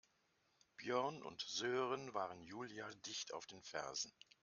[0.77, 4.11] Björn und Sören waren Julia dicht auf den Fersen.